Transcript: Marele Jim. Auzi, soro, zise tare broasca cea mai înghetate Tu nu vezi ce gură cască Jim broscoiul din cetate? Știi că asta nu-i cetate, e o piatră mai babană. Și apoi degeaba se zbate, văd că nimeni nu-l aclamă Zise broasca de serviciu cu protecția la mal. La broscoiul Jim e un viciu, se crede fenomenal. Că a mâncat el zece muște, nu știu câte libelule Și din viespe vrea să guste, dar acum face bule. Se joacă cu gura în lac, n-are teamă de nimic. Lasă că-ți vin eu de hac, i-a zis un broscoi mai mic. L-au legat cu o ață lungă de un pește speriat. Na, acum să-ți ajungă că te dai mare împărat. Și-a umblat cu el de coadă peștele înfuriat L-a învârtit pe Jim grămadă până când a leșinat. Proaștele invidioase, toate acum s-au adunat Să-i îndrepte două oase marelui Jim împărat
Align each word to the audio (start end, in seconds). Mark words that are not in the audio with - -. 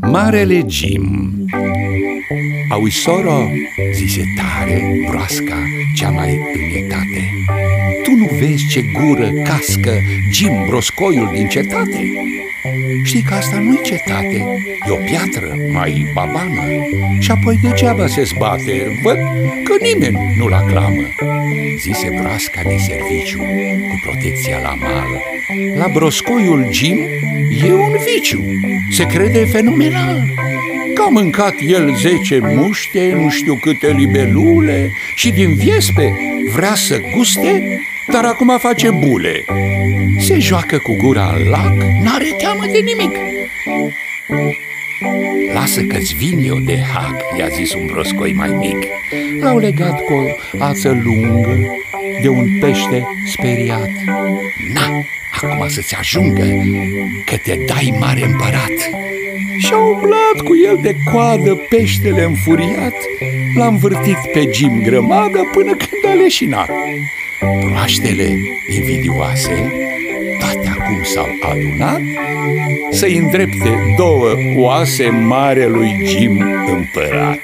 Marele 0.00 0.62
Jim. 0.68 1.34
Auzi, 2.70 2.96
soro, 2.96 3.50
zise 3.94 4.22
tare 4.36 5.04
broasca 5.08 5.56
cea 5.94 6.10
mai 6.10 6.38
înghetate 6.54 7.30
Tu 8.02 8.10
nu 8.10 8.28
vezi 8.38 8.68
ce 8.70 8.80
gură 8.92 9.30
cască 9.44 9.90
Jim 10.32 10.52
broscoiul 10.66 11.30
din 11.34 11.48
cetate? 11.48 12.12
Știi 13.04 13.22
că 13.22 13.34
asta 13.34 13.58
nu-i 13.58 13.80
cetate, 13.82 14.46
e 14.88 14.90
o 14.90 14.96
piatră 14.96 15.56
mai 15.72 16.10
babană. 16.14 16.62
Și 17.18 17.30
apoi 17.30 17.58
degeaba 17.62 18.06
se 18.06 18.22
zbate, 18.22 19.00
văd 19.02 19.18
că 19.64 19.74
nimeni 19.82 20.34
nu-l 20.38 20.52
aclamă 20.52 21.02
Zise 21.80 22.08
broasca 22.20 22.62
de 22.62 22.76
serviciu 22.76 23.38
cu 23.88 24.00
protecția 24.02 24.58
la 24.62 24.74
mal. 24.74 25.08
La 25.78 25.88
broscoiul 25.92 26.66
Jim 26.72 26.98
e 27.64 27.72
un 27.72 27.96
viciu, 28.06 28.44
se 28.98 29.06
crede 29.06 29.44
fenomenal. 29.44 30.22
Că 30.94 31.02
a 31.06 31.08
mâncat 31.08 31.54
el 31.66 31.94
zece 31.96 32.38
muște, 32.42 33.18
nu 33.22 33.30
știu 33.30 33.54
câte 33.54 33.86
libelule 33.96 34.90
Și 35.14 35.30
din 35.30 35.54
viespe 35.54 36.16
vrea 36.54 36.74
să 36.74 37.00
guste, 37.14 37.80
dar 38.12 38.24
acum 38.24 38.58
face 38.58 38.90
bule. 38.90 39.44
Se 40.18 40.38
joacă 40.38 40.78
cu 40.78 40.96
gura 40.96 41.34
în 41.36 41.48
lac, 41.48 41.72
n-are 42.02 42.34
teamă 42.38 42.64
de 42.72 42.78
nimic. 42.78 43.16
Lasă 45.54 45.80
că-ți 45.82 46.14
vin 46.14 46.38
eu 46.44 46.58
de 46.58 46.78
hac, 46.94 47.16
i-a 47.38 47.48
zis 47.48 47.74
un 47.74 47.86
broscoi 47.86 48.32
mai 48.32 48.48
mic. 48.48 48.86
L-au 49.40 49.58
legat 49.58 50.04
cu 50.04 50.12
o 50.12 50.64
ață 50.64 51.00
lungă 51.04 51.58
de 52.20 52.28
un 52.28 52.58
pește 52.60 53.06
speriat. 53.26 53.90
Na, 54.74 55.04
acum 55.42 55.68
să-ți 55.68 55.94
ajungă 55.94 56.44
că 57.24 57.36
te 57.36 57.58
dai 57.66 57.96
mare 58.00 58.24
împărat. 58.24 58.76
Și-a 59.58 59.76
umblat 59.76 60.36
cu 60.44 60.56
el 60.66 60.78
de 60.82 60.96
coadă 61.12 61.54
peștele 61.54 62.22
înfuriat 62.22 62.94
L-a 63.54 63.66
învârtit 63.66 64.18
pe 64.32 64.50
Jim 64.52 64.82
grămadă 64.82 65.48
până 65.52 65.70
când 65.70 66.04
a 66.06 66.12
leșinat. 66.12 66.70
Proaștele 67.60 68.38
invidioase, 68.76 69.72
toate 70.38 70.68
acum 70.68 71.02
s-au 71.02 71.26
adunat 71.40 72.00
Să-i 72.90 73.16
îndrepte 73.16 73.94
două 73.96 74.34
oase 74.56 75.08
marelui 75.08 75.96
Jim 76.04 76.44
împărat 76.66 77.40